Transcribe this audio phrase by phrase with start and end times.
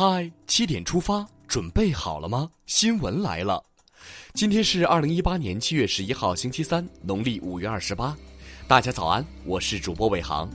[0.00, 2.48] 嗨，七点出发，准备好了吗？
[2.66, 3.60] 新闻来了，
[4.32, 8.16] 今天是二零一八年七月十一号，星期三，农历五月二十八。
[8.68, 10.48] 大家早安，我是主播伟航。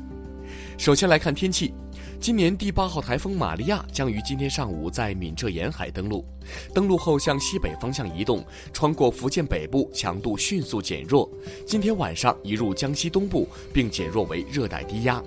[0.78, 1.74] 首先来看天气，
[2.22, 6.26] 今年第八号台风玛利亚将于今天上午在闽浙沿海登陆，
[6.74, 11.30] 登陆后向西北方向移动，穿过福建北部，强度迅速减弱。
[11.68, 15.22] 今天晚上移入江西东部，并减弱为热带低压。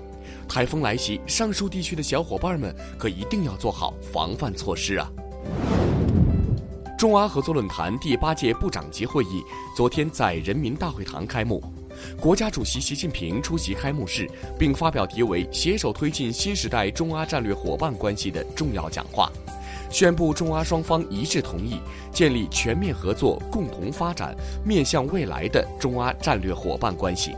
[0.47, 5.09] 台风来袭，上述地区的小伙伴们可一定要做好防范措施啊！
[6.97, 9.43] 中阿合作论坛第八届部长级会议
[9.75, 11.63] 昨天在人民大会堂开幕，
[12.19, 19.31] 国家主席习近平出席开幕式，并发表题为“携手推进新时代中阿战略伙伴关系”的重要讲话，
[19.91, 21.79] 宣布中阿双方一致同意
[22.11, 24.35] 建立全面合作、共同发展、
[24.65, 27.35] 面向未来的中阿战略伙伴关系。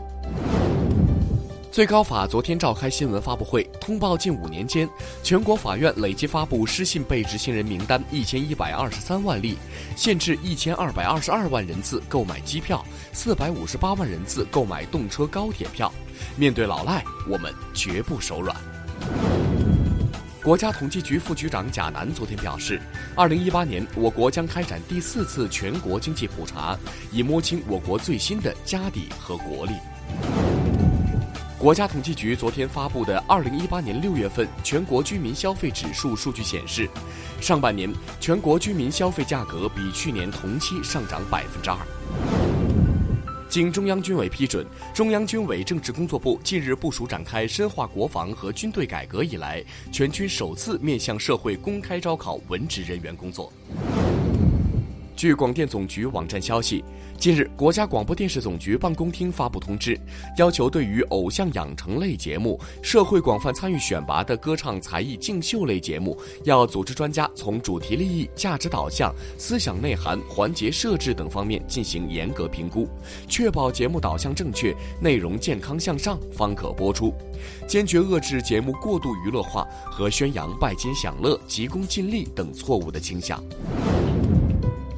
[1.70, 4.88] 最高法昨天召开新闻发布会，通报近五年间，
[5.22, 9.56] 全国法院累计发布失信被执行人名单一千一百二十三万例，
[9.94, 15.92] 限制一千二百二十二万人次购买机票，四百五十八万人次购买动车高铁票。
[16.34, 18.56] 面对老赖，我们绝不手软。
[20.42, 22.82] 国家统计局副局长贾楠昨天表示，
[23.14, 26.76] 二零一八年我国将开展第四次全国经济普查，
[27.12, 29.74] 以摸清我国最新的家底和国力。
[31.60, 36.88] 国家统计局昨天发布的二零一八年六月份全国居民消费指数数据显示，
[37.38, 41.76] 上半年全国居民消费价格比去年同期上涨百分之二。
[43.46, 53.52] 经中央军委批准，中央军委政治工作部近日部署展开深化国防和军队改革以来，全军首次面向社会公开招考文职人员工作。
[55.20, 56.82] 据广电总局网站消息，
[57.18, 59.94] 近日，国家广播电视总局办公厅发布通知，
[60.38, 72.88] 要求对于偶像养成类节目、社会广泛参与选拔的歌唱才艺竞秀类节目，要组织专家从主题利益、价值导向、思想内涵、环节设置等方面进行严格评估，
[73.28, 77.12] 确保节目导向正确、内容健康向上，方可播出。
[77.68, 83.38] 坚决遏制节目过度娱乐化和宣扬拜金享乐、急功近利等错误的倾向。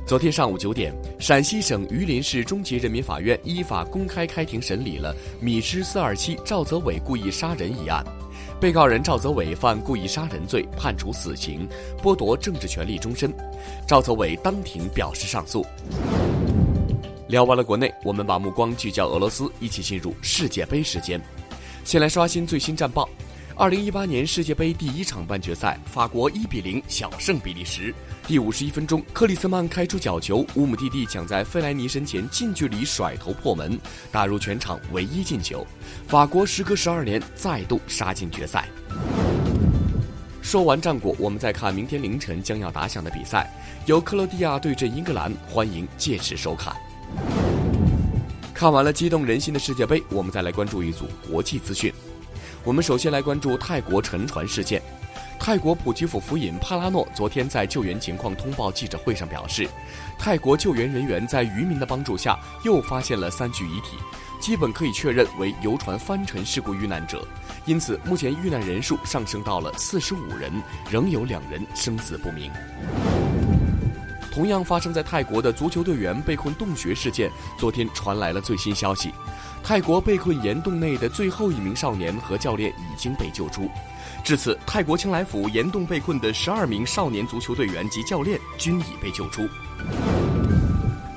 [0.05, 8.05] 昨天上午九点，陕西省榆林市中级人民法院依法公开开庭审理了米芝四二七赵泽伟故意杀人一案，
[8.61, 11.69] 被告人赵泽伟犯故意杀人罪，判处死刑，
[12.03, 13.33] 剥夺政治权利终身。
[13.87, 15.65] 赵泽伟当庭表示上诉。
[17.29, 21.19] 聊完了国内，我们把目光聚焦俄罗斯，一起进入世界杯时间。
[21.85, 23.09] 先来刷新最新战报。
[23.55, 27.95] 二零一八年世界杯第一场半决赛，法国一比零小胜比利时。
[28.27, 33.79] 第五十一分钟，克里斯曼开出角球，乌姆蒂蒂抢在费莱尼身前近距离甩头破门，
[34.11, 35.67] 打入全场唯一进球。
[36.09, 38.67] 法国时隔十二年再度杀进决赛。
[40.41, 43.53] 说完战果，我们再看明天凌晨将要打响的比赛，
[43.85, 46.75] 由克罗地亚对阵英格兰，欢迎届时收看。
[48.55, 51.93] 看完了激动人心的世界杯，我们再来关注一组国际资讯。
[52.65, 54.81] 我们首先来关注泰国沉船事件。
[55.37, 59.69] 泰国普吉府府尹帕拉诺昨天在救援情况通报记者会上表示，
[60.17, 63.97] 泰国救援人员在渔民的帮助下又发现了三具遗体，
[64.41, 67.27] 基本可以确认为游船翻沉事故遇难者。
[67.65, 70.53] 因此，目前遇难人数上升到了四十五人，
[70.89, 72.49] 仍有两人生死不明。
[74.33, 79.13] 同样发生在泰国的足球队员被困洞穴事件，昨天传来了最新消息。
[79.63, 83.69] 泰国被困岩洞内的最后一名少年和教练已经被救出。
[84.25, 89.47] 至此，泰国清莱府岩洞被困的十二名少年足球队员及教练均已被救出。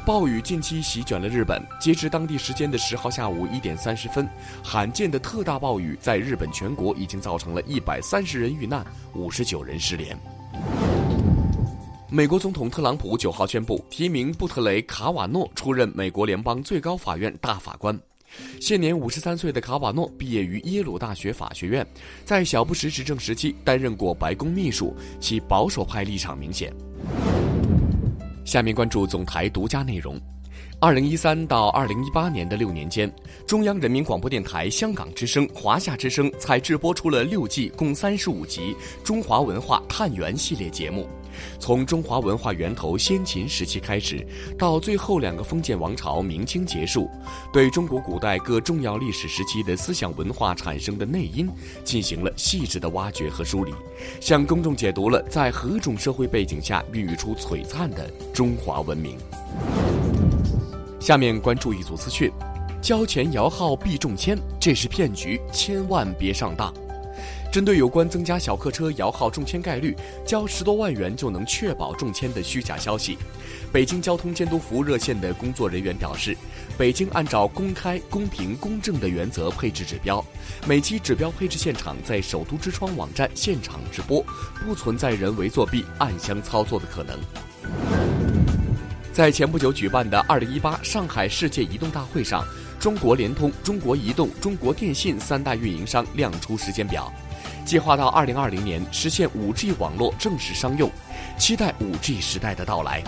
[0.05, 4.27] 暴雨近期席卷了日本，截至当地时间的十号下午一点三十分，
[4.61, 10.15] 罕见的特大暴雨在日本全国已经造成了一百三十人遇难，五十九人失联。
[12.09, 17.99] 美国总统特朗普九号宣布提名布特雷·卡瓦诺出任美国联邦最高法院大法官。
[18.61, 21.85] 现年五十三岁的卡瓦诺毕业于耶鲁大学法学院，
[22.23, 26.71] 在小布什执政时期担任过白宫秘书，其保守派立场明显。
[28.45, 30.19] 下面关注总台独家内容。
[30.79, 33.11] 二零一三到二零一八年的六年间，
[33.47, 41.07] 中央人民广播电台香港之声、华夏之声采制播出了六季共三十五集中华文化探源系列节目。
[41.59, 44.25] 从中华文化源头先秦时期开始，
[44.57, 47.09] 到最后两个封建王朝明清结束，
[47.51, 51.49] 对中国古代各重要历史时期的思想文化产生的内因
[51.83, 53.73] 进行了细致的挖掘和梳理，
[54.19, 59.17] 向公众解读了在何种社会背景下孕育出璀璨的中华文明。
[60.99, 62.31] 下面关注一组资讯：
[62.81, 66.73] 交钱摇号必中签，这是骗局，千万别上当。
[67.55, 73.17] 针对有关增加小客车摇号中签概率、交十多万元就能确保中签的虚假消息，
[73.71, 76.35] 北京交通监督服务热线的工作人员表示，
[76.77, 80.21] 北京按照公开、公平、公正的原则配置指标，
[80.67, 84.21] 每期指标配置现场在首都之窗网站现场直播，
[84.65, 87.17] 不存在人为作弊、暗箱操作的可能。
[89.13, 92.45] 在前不久举办的二零一八上海世界移动大会上，
[92.81, 97.09] 中国联通、中国移动、中国电信三大运营商亮出时间表，
[97.65, 100.89] 计划到二零二零年实现五 G 网络正式商用，
[101.37, 103.03] 期待五 G 时代的到来。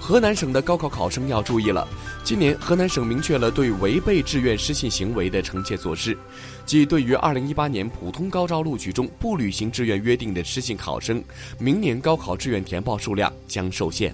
[0.00, 1.86] 河南省的高考考生要注意了，
[2.24, 6.18] 今年河南省明确了对违背志愿失信行为的惩戒措施，
[6.66, 11.22] 即对于二零一八年普通高招录取中不履行志愿约定的失信考生，
[11.56, 14.12] 明年高考志愿填报数量将受限。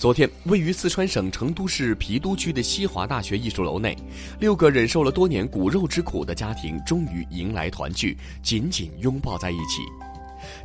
[0.00, 3.94] 昨天，位于四川省成都市郫都区的西华大学艺术楼内，
[4.38, 9.82] 六个忍受了多年骨肉之苦的家庭终于迎来团聚，紧紧拥抱在一起。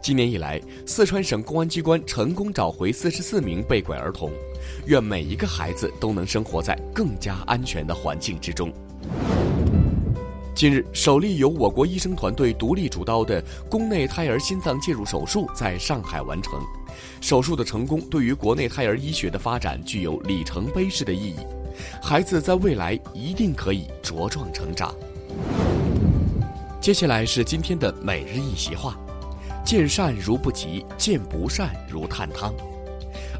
[0.01, 4.31] 今年以来，四川省公安机关成功找回四十四名被拐儿童，
[4.85, 8.71] 愿每一个孩子都能生活在更加安全的环境之中。
[10.55, 16.53] 近日，首例由我国医生团队独立主刀的宫内胎儿心脏介入手术在上海完成。
[17.21, 21.37] 手术的成功对于国内胎儿医学的发展具有里程碑式的意义，
[22.01, 24.93] 孩子在未来一定可以茁壮成长。
[26.79, 28.95] 接下来是今天的每日一席话：
[29.65, 32.53] 见善如不及，见不善如探汤。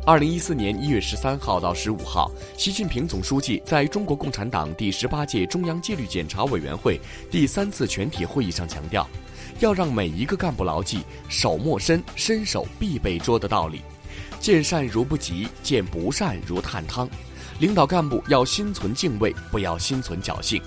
[0.07, 9.09] 二零一四年一月十三号到十五号，习近平总书记在中国共产党第十八届中央纪律检查委员会第三次全体会议上强调。
[9.61, 13.81] 要让每一个干部牢记“手莫伸，伸手必被捉”的道理，
[14.39, 17.09] 见善如不及，见不善如探汤。
[17.57, 20.61] 领导干部要心存敬畏，不要心存侥幸。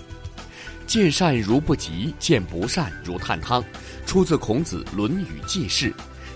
[0.85, 3.63] 见善如不及，见不善如探汤，
[4.05, 5.91] 出自孔子《论语记事》，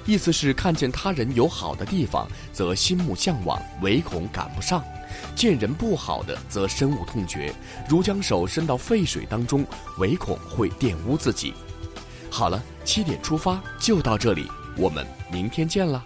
[0.04, 4.80] 意思是看见他人有好的地方，则心目向往，唯恐赶不上；
[5.34, 7.52] 见人不好的，则深恶痛绝，
[7.88, 9.64] 如将手伸到沸水当中，
[9.98, 11.54] 唯恐会玷污自己。
[12.30, 14.46] 好了，七点出发就到这里，
[14.76, 16.04] 我们明天见了。